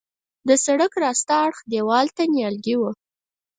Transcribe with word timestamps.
د 0.47 0.49
سړک 0.65 0.91
راست 1.03 1.29
اړخ 1.43 1.55
دیوال 1.71 2.07
ته 2.15 2.23
نیالګي 2.33 2.75
وه. 2.81 2.91